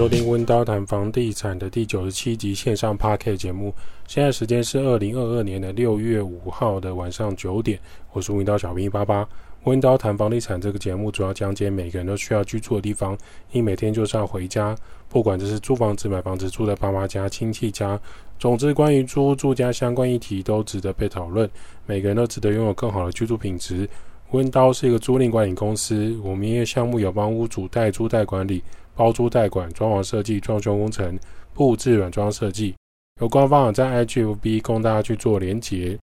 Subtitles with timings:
[0.00, 3.70] 收听温刀谈房地产的第九十七集线上 Podcast 节目。
[4.08, 7.78] 现在时间是二零二二年的六月五号的晚上九点。
[8.14, 9.28] 我是温刀小兵八八。
[9.64, 13.14] 温刀谈房地产这个节目主要讲解每个人都需要居住的地方。
[13.52, 14.74] 你每天就是要回家，
[15.10, 18.00] 不管这是租房子、买房子、住在爸妈家、亲戚家，
[18.38, 21.46] 总之关于租住家相关议题都值得被讨论。
[21.84, 23.86] 每个人都值得拥有更好的居住品质。
[24.30, 28.62] 温刀是一个租赁管理公司，我们营业项目有帮屋主代租代管理。
[29.00, 31.18] 包租代管、装潢设计、装修工程、
[31.54, 32.74] 布置软装设计，
[33.18, 35.98] 有官方网站 IGFB 供大家去做连结。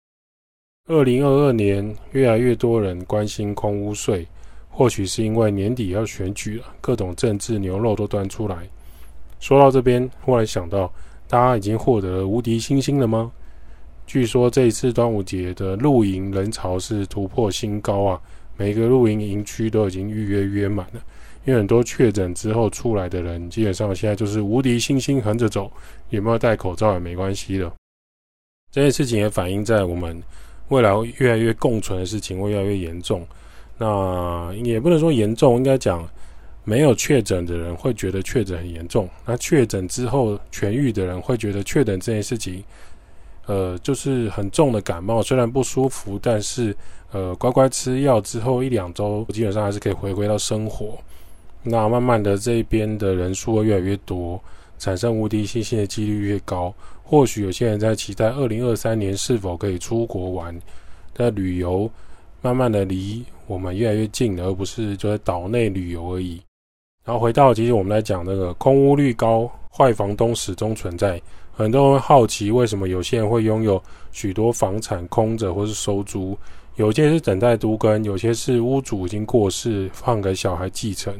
[0.88, 4.24] 二零二二年，越来越多人关心空屋税，
[4.70, 8.58] 或许是因为年底要选举了，各种政治牛肉都端出来。
[9.40, 10.88] 说到这边，忽然想到，
[11.26, 13.32] 大家已经获得了无敌星星了吗？
[14.06, 18.20] 据说这一次端午节的露营人潮是突破新高啊，
[18.56, 21.00] 每个露营营区都已经预约约满了。
[21.44, 25.70] 因为很多确诊之后出来的人，基本上现在就是无敌星星横着走，
[26.10, 27.70] 有没有戴口罩也没关系的。
[28.72, 30.20] 这件事情也反映在我们
[30.68, 33.26] 未来越来越共存的事情会越来越严重。
[33.76, 36.08] 那也不能说严重，应该讲
[36.64, 42.64] 没有确诊的人会觉得确诊很严重，那确诊之后痊愈的人会觉得确诊这件事情，
[43.46, 46.74] 呃，就是很重的感冒，虽然不舒服，但是
[47.12, 50.98] 呃，乖乖吃药之后一两周，基本上还是可以回归到生活。
[51.66, 54.38] 那慢慢的，这边的人数会越来越多，
[54.78, 56.72] 产生无敌星星的几率越高。
[57.02, 60.54] 或许有些人在期待二零二三年是否可以出国玩，
[61.12, 61.90] 但旅游
[62.42, 66.40] 慢慢的离我们越来越近了，而不是就在岛内旅游而已。
[67.04, 71.20] 然后回到其实我们来讲那个空屋率高，坏房东始终存在。
[71.52, 76.36] 很多人会好奇，为什么有些人会拥有许多房产空着或是收租？
[76.76, 81.14] 有些是等待都更，有些是屋主已经过世，放给小孩继承。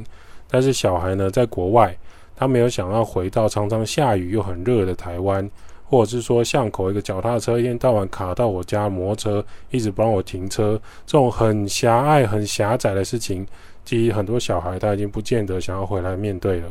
[0.55, 1.99] 但是小孩呢，在国外，
[2.37, 5.51] 他没有想要回到常常下雨又很热的台湾，
[5.85, 13.45] 或者是说巷口一个脚踏车一天到晚卡到我家摩托车，一直不让我停车，这种很狭隘、很狭窄的事情，
[13.85, 16.69] 其实很多小孩他已经不见得想要回来面对了。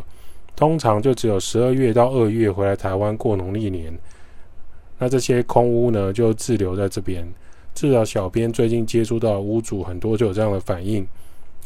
[0.55, 3.93] 通常就只有十二月到二月回来台湾过农历年，
[4.97, 7.27] 那这些空屋呢，就滞留在这边。
[7.75, 11.05] 至少小编最近接触到屋主很多就有这样的反应，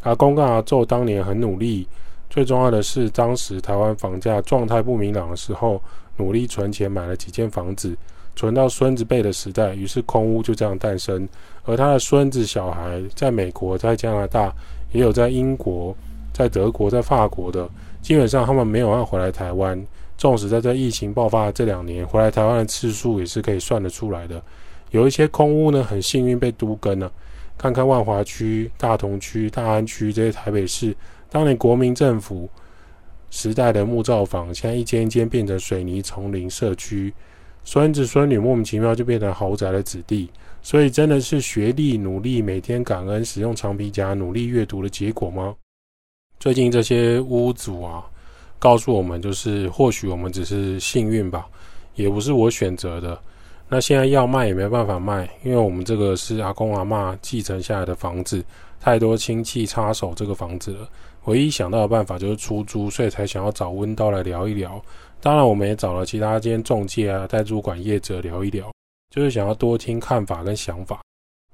[0.01, 1.87] 阿公跟阿祖当年很努力。
[2.29, 5.81] 最重要的是，当时台湾房价状态不明朗的时候，
[6.17, 7.95] 努力存钱买了几间房子，
[8.35, 11.27] 存到孙子辈的时代，于是空屋就这样诞生。
[11.63, 14.53] 而他的孙子小孩在美国、在加拿大，
[14.91, 15.95] 也有在英国、
[16.33, 17.67] 在德国、在法国的，
[18.01, 19.81] 基本上他们没有要回来台湾。
[20.17, 24.41] 纵使在这疫情爆发的这两年，回来台湾的次数也是可以算得出来的。
[24.91, 27.11] 有一些空屋呢，很幸运被都更了。
[27.57, 30.95] 看看万华区、大同区、大安区这些台北市。
[31.29, 32.49] 当年国民政府
[33.29, 37.13] 时代的木造房，现在一间一间变成水泥丛林社区，
[37.63, 40.29] 孙子孙女莫名其妙就变成豪宅的子弟，
[40.61, 45.53] 所以真的是学历努力，每天感恩使用长皮夹，努力阅读的结果吗？
[46.39, 48.05] 最近这些屋主啊，
[48.57, 51.45] 告诉我们，就是或许我们只是幸运吧，
[51.95, 53.19] 也不是我选择的。
[53.67, 58.41] 那现在要卖也没办法卖，因为我们这个是阿公阿嬷继承下来的房子，
[58.79, 60.87] 太多亲戚插手这个房子了。
[61.27, 64.81] 唯一想到的办法就是出租，所以才想要找温刀来聊一聊。
[65.19, 68.71] 当然，我们也找了其他间中介啊、代租管业者聊一聊，
[69.13, 71.01] 就是想要多听看法跟想法。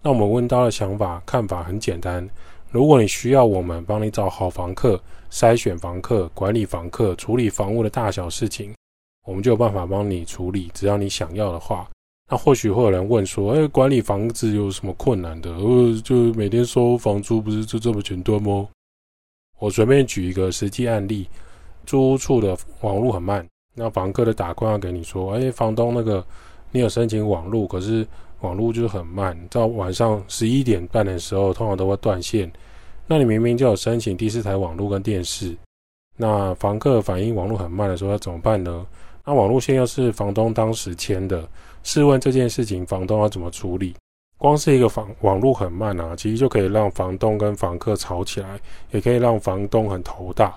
[0.01, 2.27] 那我们温刀的想法、看法很简单：
[2.69, 5.01] 如果你需要我们帮你找好房客、
[5.31, 8.75] 筛选房客、管理房客、处理房屋的大小事情，
[9.25, 10.69] 我们就有办法帮你处理。
[10.75, 11.89] 只要你想要的话，
[12.29, 15.49] 那或许会有人问说：“哎，管理房子有什么困难的？
[15.51, 18.67] 呃，就每天收房租，不是就这么简单吗？”
[19.59, 21.27] 我随便举一个实际案例，
[21.85, 26.25] 租屋处的网络很慢，那房客的打电话给你说，哎，房东那个
[26.71, 28.05] 你有申请网络，可是
[28.41, 32.51] 网络就是很慢，到晚上十一点半的时候，通常都会断线。
[33.07, 35.55] 那你明明就有申请第四台网络跟电视，
[36.17, 38.85] 那房客反映网络很慢的时候要怎么办呢？
[39.25, 41.47] 那网络线又是房东当时签的，
[41.83, 43.95] 试问这件事情房东要怎么处理？
[44.37, 48.59] 光是一个房网络很慢啊，其实就可以让房东跟房客吵起来，
[48.91, 50.53] 也可以让房东很头大。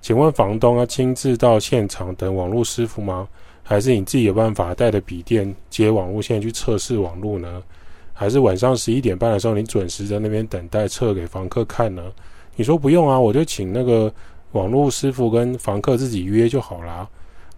[0.00, 3.28] 请问房东要亲自到现场等网络师傅吗？
[3.62, 7.62] 还是你自己有办法带着笔电接网络线去测试网络呢？
[8.12, 12.02] 还是晚上十一点半的时候你准时在那边等待测给房客看呢？
[12.56, 14.12] 你说不用啊，我就请那个
[14.52, 17.08] 网络师傅跟房客自己约就好啦。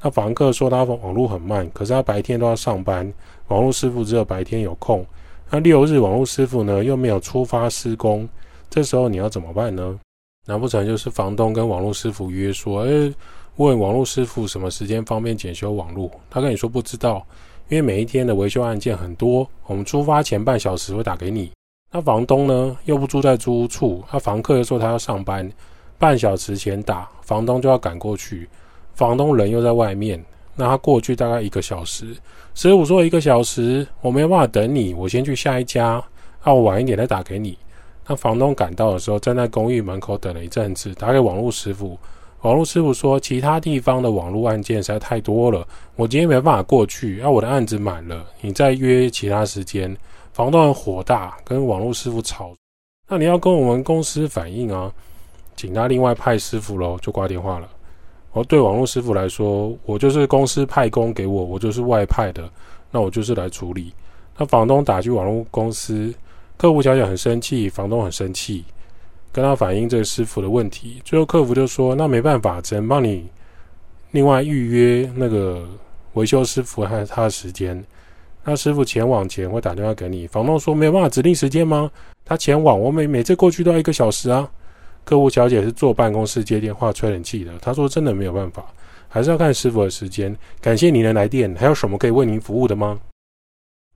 [0.03, 3.11] 那房客说他网络很慢，可是他白天都要上班，
[3.49, 5.07] 网络师傅只有白天有空。
[5.53, 8.29] 那六日网络师傅呢，又没有出发施工，
[8.71, 9.99] 这时候你要怎么办呢？
[10.47, 13.13] 难不成就是房东跟网络师傅约说，诶，
[13.57, 17.27] 问网络师傅什么时间方便检修网络，他跟你说不知道，
[17.69, 21.51] 因为每一天的维修案件很多，我们出发前半小时会打给你。
[21.91, 25.51] 那房东呢，又不住在租屋处，那房客又说他要上班，
[25.99, 28.49] 半小时前打，房东就要赶过去，
[28.95, 30.25] 房东人又在外面，
[30.61, 32.15] 那他过去大概一个小时，
[32.55, 36.03] 师傅说一个小时，我没有办法等你，我先去下一家，
[36.45, 37.57] 那我晚一点再打给你。
[38.07, 41.99] 那房东赶到的时候，站在公寓门口等了一阵子，打给网络师傅，
[42.43, 45.67] 网络师傅说其他地方的网络案件实在太多了，
[45.97, 49.97] 我今天没办法过去，那我的案子满了，你再约其他时间。
[50.33, 52.53] 房东很火大，跟网络师傅吵。
[53.09, 54.93] 那你要跟我们公司反映啊，
[55.57, 57.69] 请他另外派师傅喽，就挂电话了。
[58.33, 62.49] 哦，对网络师傅来说，我就是公司派工给我，我就是外派的，
[62.91, 63.93] 那我就是来处理。
[64.39, 66.15] 那房东打去网络公司，
[66.57, 68.65] 客服小姐很生气，房东很生气，
[69.33, 71.03] 跟他反映这个师傅的问题。
[71.05, 73.27] 最后客服就说，那没办法，只能帮你
[74.13, 75.69] 另外预约那个
[76.15, 77.85] 维修师傅和他的时间。
[78.45, 81.91] 那师傅前往前会打电话给你，房东说没有办法指定时间吗？
[82.25, 84.49] 他前往，我每每次过去都要一个小时啊。
[85.11, 88.65] 客户小姐是坐办公室接电话吹冷气的，她说真的没有办法，
[89.09, 90.33] 还是要看师傅的时间。
[90.61, 92.97] 感谢您的来电，还有什么可以为您服务的吗？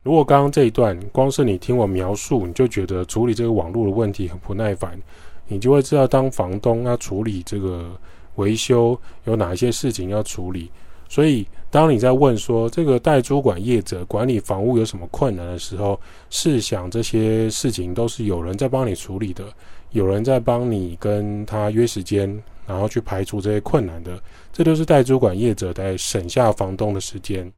[0.03, 5.01] 如果刚刚这一段光是你听我描述，你就觉得处理这个网络的问题很不耐烦，
[5.47, 7.97] 你就会知道当房东要处理这个
[8.35, 10.69] 维修有哪一些事情要处理。
[11.09, 15.99] 所以，当你在问说这个代租管业者管理房屋有什么困难的时候，
[16.31, 19.45] 试想这些事情都是有人在帮你处理的，
[19.91, 24.17] 有人在帮你跟他约时间，然后去排除这些困难的，
[24.53, 27.53] 这都是代租管业者在省下房东的时间。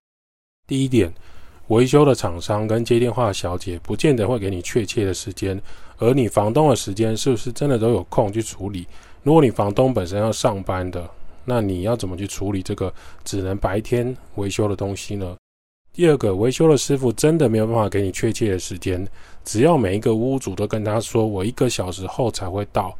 [0.67, 1.13] 第一点，
[1.67, 5.61] 维修的厂商跟接电话的小姐不见得会给你确切的时间，
[5.99, 8.87] 而你房东的时间是不是真的都有空去处理？
[9.23, 11.07] 如果你房东本身要上班的，
[11.47, 12.93] 那你要怎么去处理这个
[13.25, 15.35] 只能白天维修的东西呢？
[15.93, 19.07] 第二个，维修的师傅真的没有办法给你确切的时间，
[19.45, 22.95] 只要每一个屋主都跟他说我一个小时后才会到，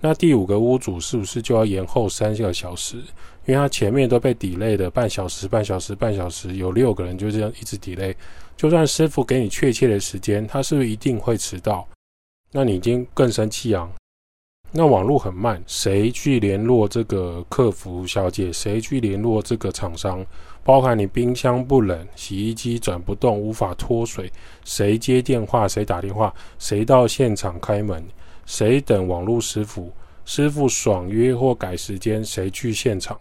[0.00, 2.96] 那第五个屋主是不是就要延后三个小时？
[3.46, 8.14] 因为他前面都被 delay 的半小时、半小时、半小时，有六个人就这样一直 delay，
[8.56, 11.86] 就算师傅给你确切的时间，他是不是一定会迟到？
[12.50, 13.88] 那你已经更生气啊！
[14.72, 18.52] 那网络很慢，谁去联络这个客服小姐？
[18.52, 20.24] 谁去联络这个厂商？
[20.62, 24.30] 包含你冰箱不冷，洗衣机转不动，无法脱水，
[24.64, 25.66] 谁接电话？
[25.66, 26.32] 谁打电话？
[26.60, 28.00] 谁到现场开门？
[28.46, 29.90] 谁等网络师傅？
[30.24, 32.24] 师傅爽约或改时间？
[32.24, 33.18] 谁去现场？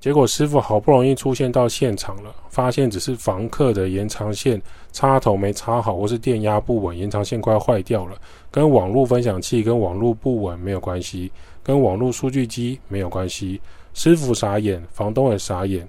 [0.00, 4.60] 结果师傅好不容易出现到现场了，发现只是房客的延长线
[4.92, 8.18] 插头没插好，或是电压不稳，延长线快坏掉了，
[8.54, 11.28] 跟网络分享器跟网络不稳没有关系，
[11.60, 13.60] 跟网络数据机没有关系。
[13.94, 15.84] 师傅傻眼，房东也傻眼。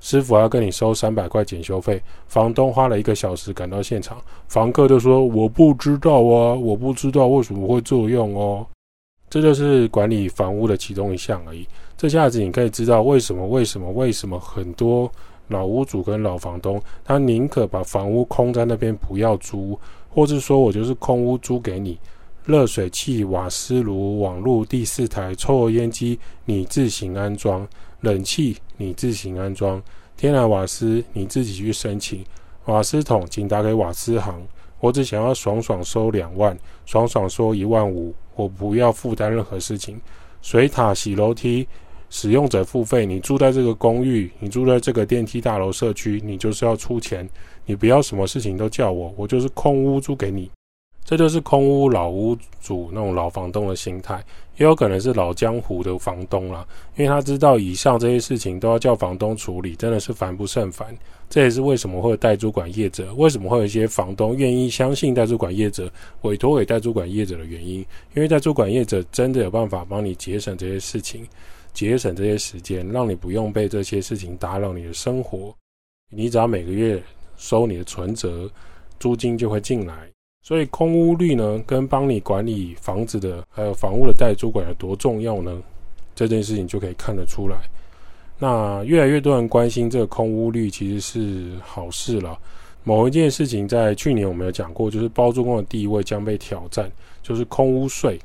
[0.00, 8.66] 师傅要跟你收三百块检修费，房东花了一个小时赶到现场，房客就说我不知道啊，我不知道为什么会作用哦。
[9.30, 11.64] 这就是管理房屋的其中一项而已。
[11.96, 15.08] 这下子你可以知道为什么、为什么、为什么很多
[15.48, 19.78] 老屋主跟老房东，他宁可把房屋空在那边不要租，
[20.08, 21.98] 或是说我就是空屋租给你，
[22.44, 27.66] 热水器、瓦斯炉、网络、第四台抽油烟机你自行安装，
[28.00, 29.82] 冷气你自行安装，
[30.16, 32.24] 天然瓦斯你自己去申请，
[32.66, 34.40] 瓦斯桶请打给瓦斯行。
[34.80, 38.14] 我只想要爽爽收两万，爽爽收一万五。
[38.36, 40.00] 我不要负担任何事情，
[40.40, 41.66] 水塔、洗楼梯，
[42.10, 43.04] 使用者付费。
[43.04, 47.28] 你住在这个公寓，你住在这个电梯大楼社区，你就是要出钱。
[47.64, 50.50] 你不要什么事情都叫我，我就是空屋租给你。
[51.04, 54.22] 这就是空屋老屋主那种老房东的心态，
[54.58, 60.94] 也有可能是老江湖的房东啦，因为他知道以上这些事情都要叫房东处理，真的是烦不胜烦。
[61.30, 65.90] 这也是为什么会有代租管业者，为什么会有一些房东愿意相信代租管业者，
[66.22, 67.78] 委托给代租管业者的原因。
[68.14, 71.26] 因为代租管业者真的有办法帮你节省这些事情，
[71.72, 75.54] 节省这些时间，让你不用被这些事情打扰你的生活。
[76.10, 77.02] 你只要每个月
[77.36, 78.50] 收你的存折，
[78.98, 80.08] 租金就会进来。
[80.42, 85.60] 所以空屋率呢，跟帮你管理房子的，还有房屋的代租管有多重要呢？
[86.14, 87.58] 这件事情就可以看得出来。
[88.38, 92.38] 那越来越多人关心这个空屋率，其实是好事了。
[92.84, 96.90] 某一件事情在去年我们有讲过，就是包租公的地位将被挑战，
[97.22, 98.18] 就是空屋税。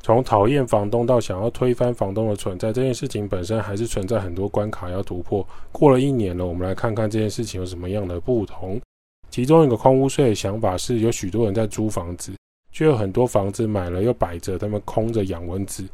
[0.00, 5.46] 从讨厌房东到想要推翻房东的存在，这件事情本身还是存在很多关卡要突破。
[5.70, 8.80] 过了一年了，我们来看看这件事情有什么样的不同。
[9.30, 12.32] 其中一个空屋税的想法是，有许多人在租房子，
[12.72, 15.84] 却有很多房子买了又摆着，他们空着养蚊子。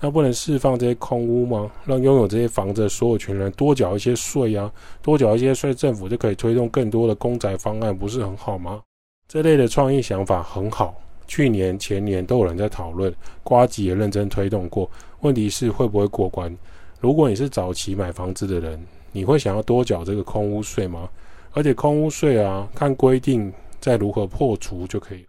[0.00, 1.70] 那不能释放这些空屋吗？
[1.84, 4.68] 让拥有这些房子的所有权人多缴一些税啊，
[5.00, 8.82] 多缴一些税，政府就可以推动更多的公宅方案，不是很好吗？
[9.28, 10.92] 这类的创意想法很好，
[11.32, 13.10] 去年前年都有人在讨论，
[13.42, 14.90] 瓜吉也认真推动过。
[15.22, 16.54] 问题是会不会过关？
[17.00, 18.78] 如果你是早期买房子的人，
[19.12, 21.08] 你会想要多缴这个空屋税吗？
[21.52, 25.24] 而且空屋税啊，看规定再如何破除就可以。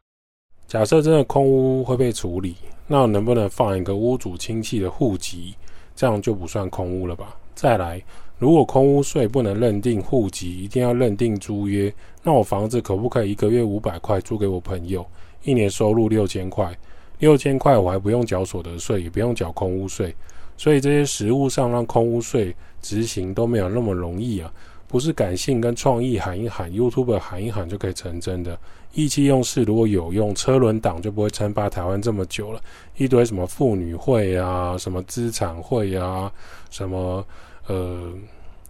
[0.67, 5.55] 假设真的空屋会被处理，那能不能放一个屋主亲戚的户籍，
[5.95, 7.33] 这样就不算空屋了吧？
[7.55, 8.03] 再来，
[8.37, 15.05] 如果空屋税不能认定户籍，一定要认定租约，那我房子可不可以一个月五百块租给我朋友，
[15.43, 16.75] 一年收入六千块？
[17.19, 20.13] 六千块我还不用缴所得税，也不用缴空屋税，
[20.57, 24.51] 所以这些实务上让空屋税执行都没有那么容易啊。
[24.87, 28.55] 不是感性跟创意喊一喊，YouTube 喊一喊就可以成真的。
[28.93, 32.61] 意气用事如果有用，车轮党就不会称霸台湾这么久了。
[32.97, 36.31] 一堆什么妇女会啊，什么资产会啊，
[36.69, 37.25] 什么
[37.65, 38.11] 呃，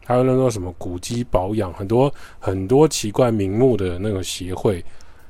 [0.06, 4.82] 还有那个什么古迹保养，很多很多奇怪名目的那个协会，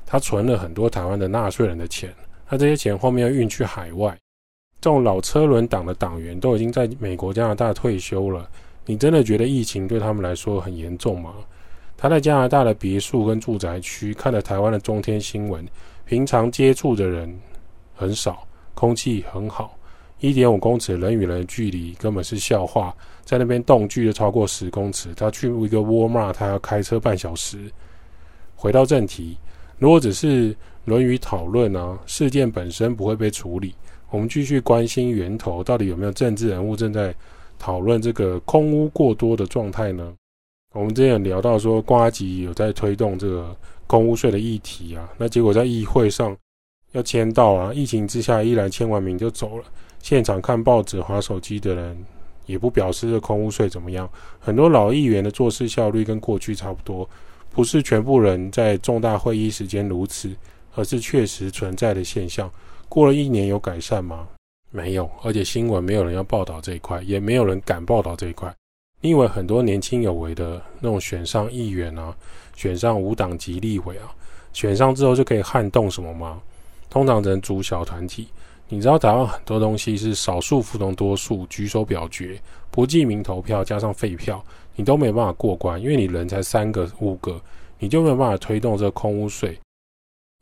[0.06, 2.12] 他存了很多台湾的纳税人的钱，
[2.48, 4.16] 那这些钱后面要运去海外。
[4.80, 8.48] 这种老车轮党的党员都已经在美国、加拿大退休了。
[8.84, 11.34] 你真的觉得疫情对他们来说很严重吗？
[11.96, 15.66] 他在加拿大的别墅跟住宅区看了台湾的中天新闻，
[16.04, 17.34] 平常接触的人
[17.94, 19.74] 很少，空气很好，
[20.20, 22.94] 一点五公尺人与人的距离根本是笑话，
[23.24, 27.70] 在那边动距就超过十公尺，他去一个沃尔玛，他要开车半小时。
[28.54, 29.38] 回到正题，
[29.84, 33.74] 如果只是论语讨论啊，事件本身不会被处理，
[34.08, 37.14] 我们继续关心源头，到底有没有政治人物正在。
[37.58, 40.14] 讨论这个空屋过多的状态呢？
[40.72, 43.54] 我们之前聊到说，瓜吉有在推动这个
[43.86, 46.34] 空屋税的议题啊，那结果在议会上
[46.92, 49.64] 要签到啊，疫情之下依然签完名就走了。
[50.00, 51.96] 现场看报纸、划手机的人
[52.46, 54.08] 也不表示这空屋税怎么样。
[54.40, 57.08] 很多老议员的做事效率跟过去差不多，
[57.54, 60.34] 不是全部人在重大会议时间如此，
[60.74, 62.50] 而是确实存在的现象。
[62.88, 64.26] 过了一年有改善吗？
[64.72, 68.52] 没有，而且新闻没有人要报道这一块，也没有人敢报道这一块。
[69.00, 72.12] 你以为很多年轻有为的那种选上议员啊，
[72.56, 74.10] 选上无党籍立委啊，
[74.52, 76.42] 选上之后就可以撼动什么吗？
[76.90, 78.26] 通常只能组小团体。
[78.68, 82.40] 你知道台湾很多东西是少数服从多数，举手表决，
[82.72, 84.44] 不记名投票加上废票，
[84.76, 87.40] 你都没办法过关，因为你人才三个五个，
[87.78, 89.58] 你就没有办法推动这个空屋税。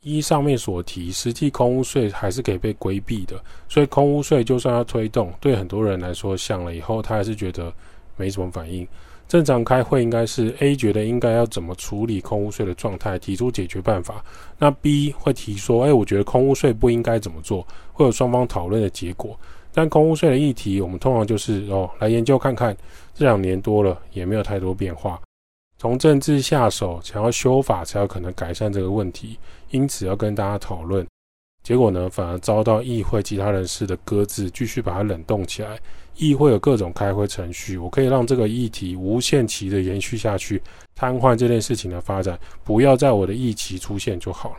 [0.01, 7.73] 依上面所提，实际空屋税还是可以被规避的，所以空屋税就算要推动，对很多人来说，想了以后他还是觉得
[8.17, 8.85] 没什么反应。
[9.25, 14.23] 正常开会应该是 A 觉得应该要怎么处理空屋税的状态，提出解决办法。
[14.59, 19.39] 那 B 会提说，哎，我觉得空屋税不应该怎么做，会有双方讨论的结果。
[19.73, 22.77] 但空屋税的议题，我们通常就是哦，来研究看看，
[23.13, 25.19] 这两年多了也没有太多变化。
[25.77, 29.37] 从政治下手，想要修法才有可能改善这个问题，
[29.71, 31.05] 因此要跟大家讨论。
[31.63, 35.79] 结果呢，反而遭到议会其他人士的搁置，继续把它冷冻起来。
[36.15, 40.61] 议会有各种开会程序，我可以让这个议题无限期的延续下去，
[40.93, 44.57] 瘫痪这件事情的发展，不要在我的议期出现就好了。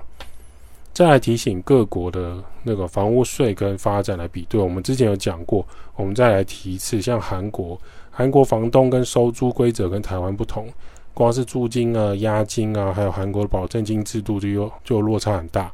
[0.94, 7.76] 再来提醒各国的那个房屋税跟发展来比对，我们之前有讲过，我们再来提一次，像韩国，
[8.12, 10.68] 韩国房东跟收租规则跟台湾不同。
[11.12, 15.72] 光是租金啊、押金啊，还有韩国的保证金制度就有就落差很大。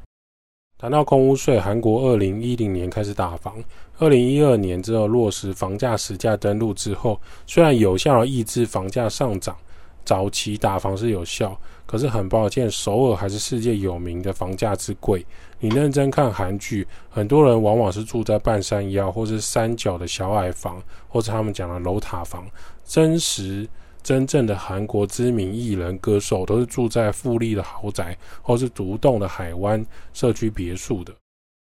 [0.79, 3.63] 谈到空屋税，韩国二零一零年开始打房，
[3.99, 9.55] 二零一二年之后落实房价实价登录之后，虽然有效抑制房价上涨，
[10.03, 11.55] 早期打房是有效，
[11.91, 15.27] 可是很抱歉，首尔还是世界有名的房价之贵。
[15.59, 22.47] 你认真看韩剧，很多人往往是住在半山腰或是山脚的小矮房，或者他们讲的楼塔房，
[22.85, 23.69] 真实。
[24.03, 31.13] 真正的韩国知名艺人、歌手都是住在富丽的豪宅，或是独栋的海湾社区别墅的，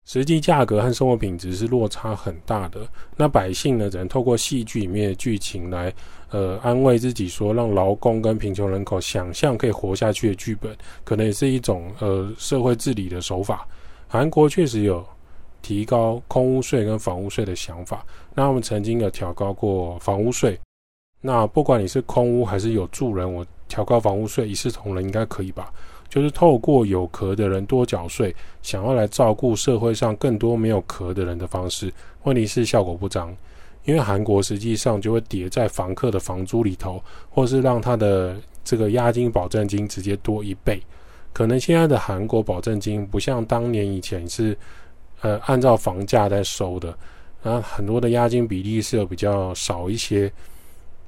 [0.07, 2.81] 实际价格和生活品质是落差很大的。
[3.15, 5.93] 那百姓呢，只能透过戏剧里面的剧情来，
[6.31, 13.67] 呃，安慰自己说，让劳工跟贫穷人口想象可以活下去的剧本，可能也是一种呃社会治理的手法。
[14.07, 15.05] 韩国确实有
[15.61, 20.59] 提高空屋税跟房屋税的想法，那我们曾经有调高过房屋税。
[21.21, 25.73] 那不管你是空屋还是有住人，我调高房屋税一视同仁，应该可以吧？
[26.09, 31.93] 就是透过有壳的人多缴税，想要来照顾社会上更多没有壳的人的方式。
[32.25, 33.33] 问题是效果不彰，
[33.85, 40.81] 因为韩国实际上就会叠在房客的房租里头，或是让他的这个押金保证金直接多一倍。
[41.33, 44.57] 可能现在的韩国保证金不像当年以前是
[45.21, 46.97] 呃按照房价在收的。
[47.43, 50.31] 那很多的押金比例是有比较少一些。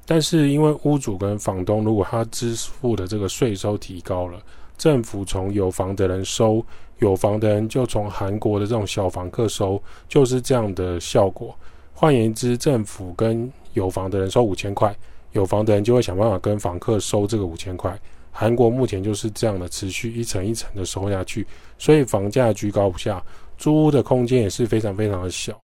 [0.05, 4.41] 但是因为屋主跟房东如果他支付的这个税收提高了，
[4.77, 6.65] 政府从有房的人收，
[6.99, 11.55] 有房的人就从韩国的这种小房客收，就是这样的效果。
[11.93, 14.95] 换言之，政府跟有房的人收五千块，
[15.31, 17.97] 有房的人就会想办法跟房客收这个五千块。
[18.31, 21.45] 韩国目前就是这样的，持续一层一层的收下去，
[21.77, 23.23] 所以房价居高不下，
[23.57, 25.57] 租屋的空间也是非常非常的小。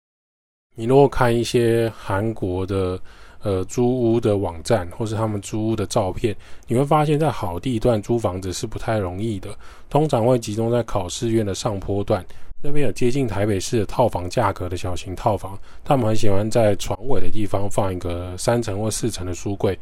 [0.75, 3.01] 你如果看一些韩国的
[3.43, 9.49] 呃租屋的网站，或是他们租屋的照片，你会发现在好地段租房子是不太容易的，
[9.89, 12.25] 通常会集中在考试院的上坡段，
[12.61, 19.79] 那边有接近台北市的套房价格的小型套房，他们很喜欢在床尾的地方放一个三层或四层的书柜，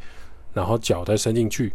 [0.52, 1.72] 然后脚再伸进去。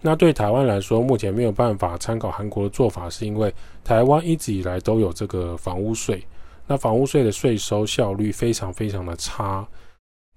[0.00, 6.24] 那对台湾来说，目前没有办法参考韩国的做法，是因为台湾一直以来都有这个房屋税。
[6.66, 9.66] 那房屋税的税收效率非常非常的差，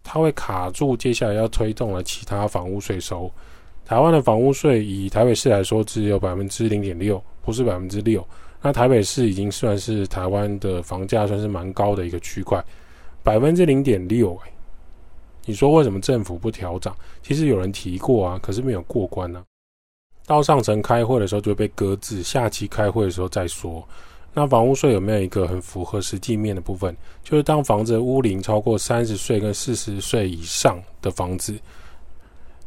[0.04, 3.32] 它会卡住接下来要推动的其他房屋税收。
[3.86, 8.28] 台湾的房屋税以台北市来说，只有百分之零点六，不是百分之六。
[8.66, 12.64] 那台北市已经算是台湾的房价算是蛮高的一个区块，
[13.22, 14.40] 百分之零点六。
[15.46, 16.96] 你说为什么政府不调涨？
[17.22, 19.44] 其实有人提过啊，可是没有过关呢、
[20.26, 23.86] 到上层开会的时候就会被搁置，下期开会的时候再说。
[24.34, 26.96] 那房屋税有没有一个很符合实际面的部分？
[27.22, 31.54] 就是当房子的屋龄超过三十岁跟四十岁以上的房子，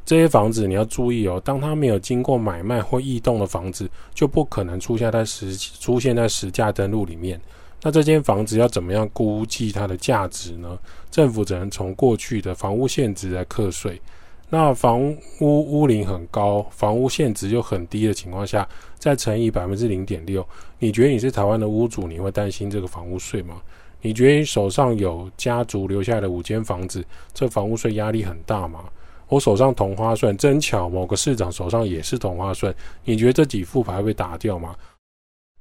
[0.06, 7.40] 这些房子你要注意哦，当它没有经过买卖或异动的房子，就不可能出现在实出现在实价登录里面。
[7.82, 10.78] 那这间房子要怎么样估计它的价值呢？
[11.10, 14.00] 政府只能从过去的房屋现值来课税。
[14.48, 15.02] 那房
[15.40, 18.66] 屋屋龄很高，房屋现值又很低的情况下，
[18.96, 20.46] 再乘以百分之零点六，
[20.78, 23.60] 你觉得你是台湾的屋主，你会担心这个房屋税吗？
[24.00, 28.84] 你觉得你手上有家族留下的五间房子，这房屋税压力很大吗？
[29.28, 34.74] 我手上同花顺，真巧，某个市长手上也是同花顺，你觉得这几副牌会被打掉吗？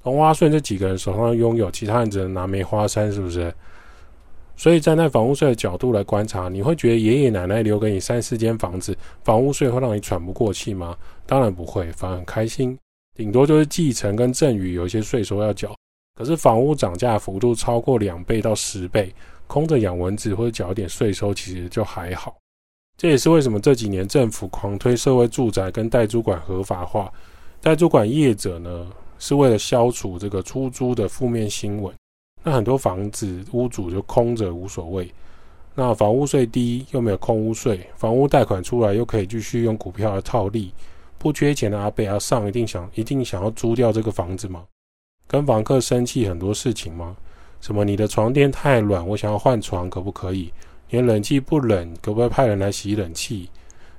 [0.04, 3.54] 同花顺这几个人手上拥有，其他人只能拿梅花三，是不是？
[4.56, 10.96] 所以站在房屋税的角度来观察，你会觉得爷爷奶奶留给你三四间房子，房屋税会让你喘不过气吗？
[11.26, 12.78] 当然不会，反而很开心。
[13.16, 15.76] 顶多就是继承跟赠与有一些税收要缴，
[16.16, 19.14] 可是房屋涨价幅度超过两倍到十倍，
[19.48, 22.38] 空着养蚊子或者缴一点税收，其实就还好。
[22.98, 27.12] 这也是为什么这几年政府狂推社会住宅跟代租管合法化，
[27.62, 28.88] 代租管业者呢，
[29.20, 31.94] 是为了消除这个出租的负面新闻。
[32.42, 35.12] 那很多房子屋主就空着无所谓，
[35.74, 40.72] 那房屋税低又没有空屋税，房屋贷款出来又可以继续用股票来套利，
[41.18, 44.64] 不缺钱的阿贝阿上一定想一定想要租掉这个房子吗？
[45.28, 47.18] 跟房客生气很多事情吗？
[47.60, 50.54] 什么你的床垫太软，我想要换床可不可以？
[50.96, 53.50] 连冷气不冷，可不可以派人来洗冷气？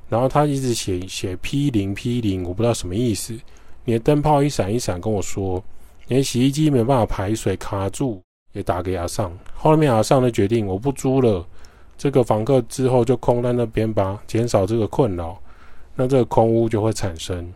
[0.09, 3.39] 然后他一直写写 P 零 P 零，我不知道什么意思。
[3.85, 5.63] 你的灯泡一闪一闪跟我说，
[6.09, 8.23] 你的洗衣机没办法排水卡住。
[8.53, 11.47] 也打给阿尚，后面阿尚的决定，我不租了，
[11.99, 15.39] 这个房客之后就空在那边吧，减少这个困扰，
[15.95, 17.53] 那这个空屋就会产生。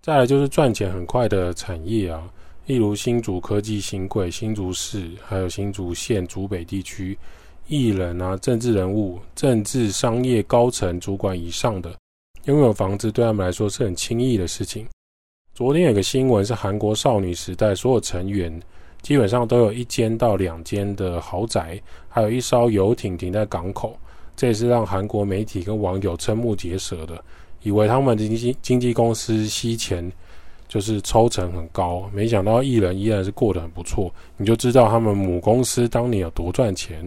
[0.00, 2.22] 再来就是赚钱很快的产业啊，
[2.66, 7.18] 例如新竹科技新贵、新竹市，还有新竹县竹北地区，
[7.66, 11.94] 艺人啊、政治人物、政治商业高层主管以上的，
[12.44, 14.86] 拥有房子对他们来说是很轻易的事情。
[15.54, 18.60] 昨天有个新闻是韩国少女时代所有成员。
[19.00, 23.94] 基本上都有一间到两间的豪宅，还有一艘游艇停在港口，
[24.34, 27.22] 这也是让韩国媒体跟网友瞠目结舌的，
[27.62, 30.10] 以为他们的经经纪公司吸钱
[30.66, 37.06] 就是抽成很高，没想到艺人依然是过得很不错，你就知道他们母公司当年有多赚钱。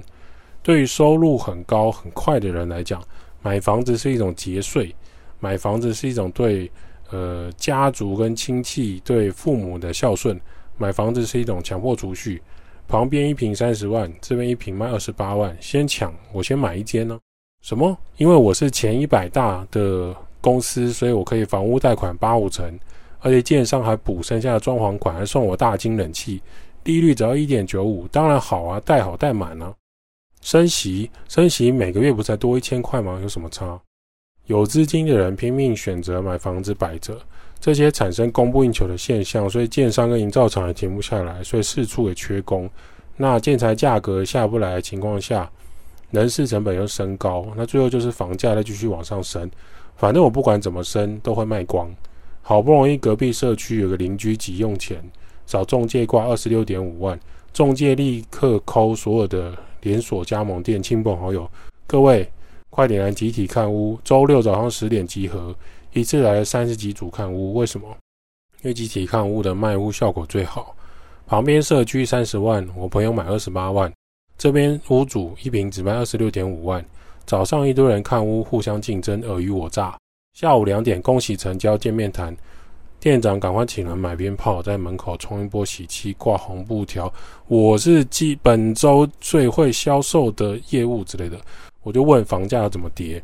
[0.67, 3.01] 对于收入很高很快的人来讲，
[3.41, 4.93] 买房子是一种节税，
[5.39, 6.69] 买房子是一种对
[7.09, 10.37] 呃家族跟亲戚对父母的孝顺。
[10.77, 12.41] 买房子是一种强迫储蓄，
[12.85, 17.17] 旁边一平三十万，这边一平卖二十八万，先抢，我先买一间呢？
[17.61, 17.97] 什么？
[18.17, 22.77] 因为我是前一百大的公司，所以我可以房屋贷款八五成，
[23.21, 26.41] 而且建商还补剩下的装潢款，还送我大金冷气，
[26.83, 29.73] 利率只要一点九五，当然好啊，贷好贷满啊。
[30.47, 33.19] 升息，升息每个月不才多一千块吗？
[33.21, 33.77] 有什么差？
[34.45, 37.19] 有资金的人拼命选择买房子摆着。
[37.59, 42.69] 这些产生供不应求的现象，所以建商跟营造厂也停不下来，所以四处也缺工。
[43.17, 45.51] 那建材价格下不来的情况下，
[46.11, 49.51] 人事成本又升高，那最后就是房价再继续往上升。
[49.97, 51.93] 反正我不管怎么升，都会卖光。
[52.41, 55.03] 好不容易隔壁社区有个邻居急用钱，
[55.45, 57.19] 找中介挂二十六点五万，
[57.57, 61.49] 中介立刻扣所有的连锁加盟店，亲朋好友，
[61.87, 62.31] 各位
[62.69, 63.99] 快点来集体看屋。
[64.03, 65.55] 周六早上十点集合，
[65.91, 67.55] 一次来了三十几组看屋。
[67.55, 67.87] 为什么？
[68.61, 70.75] 因为集体看屋的卖屋效果最好。
[71.25, 73.91] 旁边社区三十万，我朋友买二十八万，
[74.37, 76.85] 这边屋主一平只卖二十六点五万。
[77.25, 79.97] 早上一堆人看屋，互相竞争，尔虞我诈。
[80.35, 82.37] 下午两点，恭喜成交，见面谈。
[82.99, 87.11] 店长赶快请人买鞭炮，在门口冲一波喜气，挂红布条。
[87.47, 91.39] 我是继本周最会销售的业务之类的。
[91.83, 93.23] 我就问房价要怎么跌？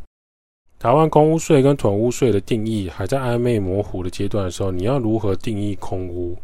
[0.78, 6.38] 台湾空屋税跟囤屋税的定义还在暧昧模糊的阶段的时候，你要如何定义空屋？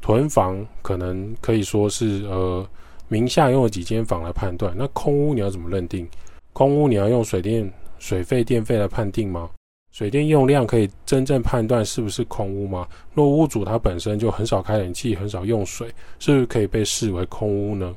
[0.00, 2.66] 囤房可能可以说是呃
[3.08, 6.08] 名下用了几间房来判断，那空屋你要怎么认定？
[6.54, 9.50] 空屋你要用水电、水费、电费来判定吗？
[9.92, 12.88] 水电用量可以真正判断是不是空屋吗？
[13.14, 15.86] 若屋主他本身就很少开冷气、很少用水，
[16.18, 17.94] 是不是可以被视为空屋呢？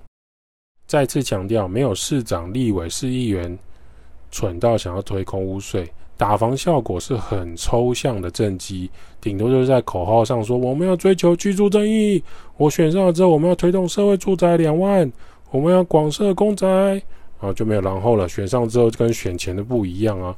[0.86, 3.58] 再次强调，没有市长、立委、市议员
[4.30, 12.22] 蠢到想要推空屋税，打房效果是很抽象的政绩，顶多就是在口号上说我们要追求居住正义，
[12.58, 15.10] 我选上了之后我们要推动社会住宅两万，
[15.50, 17.02] 我们要广设公宅。
[17.38, 18.28] 然后就没有然后了。
[18.30, 20.36] 选上之后跟选前的不一样啊！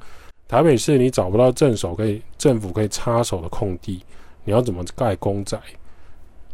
[0.47, 4.01] 台北市你找不到正手可以政府可以插手的空地，
[4.45, 5.59] 你要怎么盖公宅？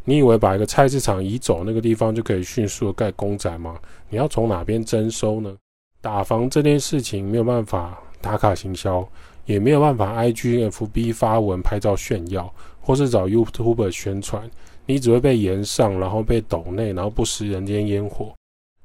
[0.03, 3.79] 你以为把一个菜市场移走那个地方就可以迅速的盖公宅吗？
[4.09, 5.55] 你要从哪边征收呢？
[6.01, 9.07] 打房这件事情没有办法打卡行销，
[9.45, 14.49] 也没有办法 IG、FB 发文拍照炫耀，或是找 YouTuber 宣传，
[14.85, 18.33] 你只会被延上，然后被抖内，然后不食人间烟火。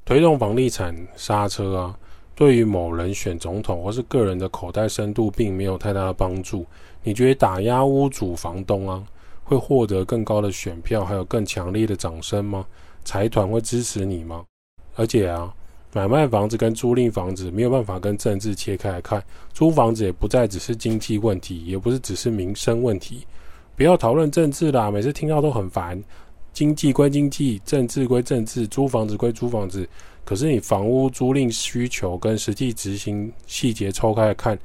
[0.05, 1.99] 推动房地产刹车啊，
[2.39, 6.65] 对于某人选总统或是个人的口袋深度并没有太大的帮助。
[7.03, 9.03] 你觉得打压屋主、房东啊，
[9.43, 12.65] 会获得更高的选票，还有更强烈的掌声吗？
[13.05, 14.45] 财团会支持你吗？
[14.95, 15.53] 而且啊，
[15.93, 19.21] 买卖房子跟租赁房子没有办法跟政治切开来看，
[19.53, 23.27] 租房子也不再只是经济问题，也不是只是民生问题。
[23.75, 26.01] 不要讨论政治啦，每次听到都很烦。
[26.53, 29.89] 经济归经济，政治归政治，租房子归租房子。
[30.29, 34.59] 可是你房屋租赁需求跟实际执行细节抽开来看，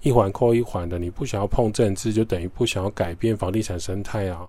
[0.00, 0.98] 一环扣一环的。
[0.98, 4.48] 你不想要碰政治，就等于不想要改变房地产生态啊，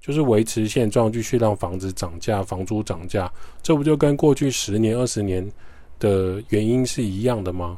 [0.00, 3.28] 就是维持现状，继续让房子涨价、房租涨价。
[3.64, 5.44] 这不就跟过去十年、二十年
[5.98, 7.76] 的原因是一样的吗？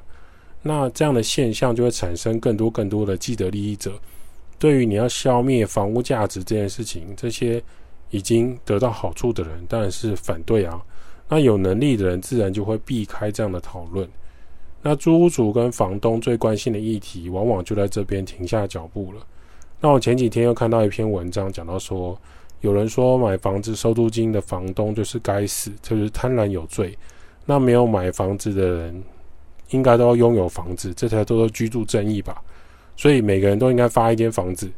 [0.61, 3.99] 那这样的现象就会产生更多更多的既得利益者。
[4.59, 7.65] 对于你要消灭房屋价值这件事情，这些。
[8.11, 10.81] 已经得到好处的人当然是反对啊，
[11.29, 14.09] 那有能力的人自然就会避开这样的讨论。
[14.83, 19.27] 那租屋主跟房东最关心的议题，往往就在这边停下脚步了。
[19.81, 22.19] 那我前几天又看到一篇文章，讲到说，
[22.61, 26.97] 有人说买房子收租金的房东就是该死，就是贪婪有罪。
[27.47, 29.03] 那没有买房子的人，
[29.71, 32.43] 应该都要拥有房子，这才叫做居住正义吧？
[32.97, 34.71] 所以每个人都应该发一间房子。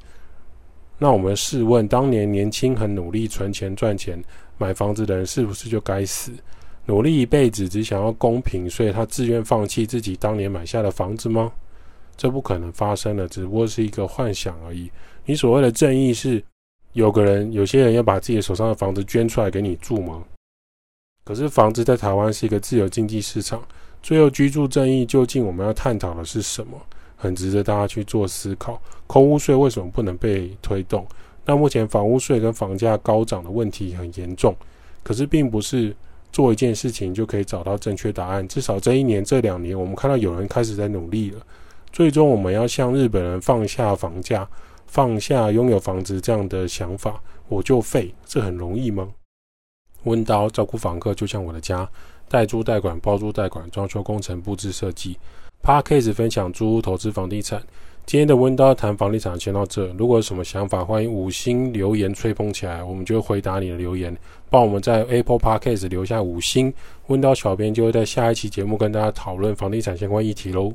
[0.99, 4.23] 那我们试问，当年年轻很努力存钱赚钱
[4.59, 6.33] 买房子的人，是不是就该死？
[6.87, 11.53] 努力一辈子只想要公平，所以他自愿放弃自己当年买下的房子吗？
[12.16, 14.90] 这不可能发生的，只不过是一个幻想而已。
[15.25, 16.42] 你所谓的正义是，
[16.92, 20.25] 有个人、有些人要把自己手上的房子捐出来给你住吗？
[21.25, 23.61] 可是房子在台湾是一个自由经济市场，
[24.03, 26.81] 最后居住正义究竟我们要探讨的是什么？
[27.16, 31.05] 很值得大家去做思考，空屋税为什么不能被推动？
[31.47, 34.55] 那目前房屋税跟房价高涨的问题很严重，
[35.03, 35.95] 可是并不是
[36.33, 38.47] 做一件事情就可以找到正确答案。
[38.49, 41.41] 至少这一年、这两年，我们看到有人开始在努力了。
[41.93, 44.47] 最终，我们要向日本人放下房价、
[44.87, 49.09] 放下拥有房子这样的想法，我就废，这很容易吗？
[50.03, 51.89] 温刀照顾房客就像我的家，
[52.29, 55.17] 代租代管、包租代管、装修工程、布置设计。
[55.63, 57.63] Podcast 分享租屋投资房地产，
[58.07, 59.85] 今天的温刀谈房地产先到这。
[59.99, 64.16] 如果有什么想法，欢迎五星留言吹捧起来，我们就会回答你的留言。
[64.49, 66.73] 帮我们在 Apple Podcast 留下五星，
[67.09, 70.73] 温刀小编就会在下一期节目跟大家讨论房地产相关议题喽。